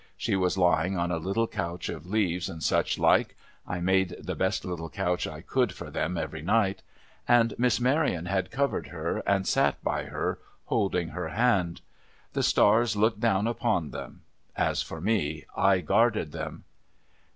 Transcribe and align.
She 0.17 0.35
was 0.35 0.57
lying 0.57 0.97
on 0.97 1.11
a 1.11 1.17
little 1.17 1.45
couch 1.47 1.87
of 1.87 2.07
leaves 2.07 2.49
and 2.49 2.63
suchlike 2.63 3.35
(I 3.67 3.79
made 3.79 4.15
the 4.19 4.33
best 4.33 4.65
little 4.65 4.89
couch 4.89 5.27
I 5.27 5.41
could 5.41 5.71
for 5.73 5.91
them 5.91 6.17
every 6.17 6.41
night), 6.41 6.81
and 7.27 7.53
Miss 7.59 7.79
Maryon 7.79 8.25
had 8.25 8.49
covered 8.49 8.87
her, 8.87 9.17
and 9.27 9.47
sat 9.47 9.79
by 9.83 10.05
her, 10.05 10.39
holding 10.65 11.09
her 11.09 11.27
hand. 11.27 11.81
The 12.33 12.41
stars 12.41 12.95
looked 12.95 13.19
down 13.19 13.45
upon 13.45 13.91
them. 13.91 14.23
As 14.57 14.81
for 14.81 14.99
me, 15.01 15.45
I 15.55 15.81
guarded 15.81 16.31
them. 16.31 16.63